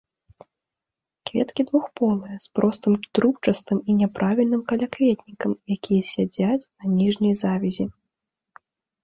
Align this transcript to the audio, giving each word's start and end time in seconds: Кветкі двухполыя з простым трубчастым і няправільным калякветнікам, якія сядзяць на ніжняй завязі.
Кветкі 1.29 1.61
двухполыя 1.69 2.37
з 2.45 2.49
простым 2.59 2.93
трубчастым 3.17 3.77
і 3.89 3.99
няправільным 4.01 4.61
калякветнікам, 4.73 5.51
якія 5.77 6.01
сядзяць 6.15 6.65
на 6.79 6.85
ніжняй 6.97 7.33
завязі. 7.45 7.85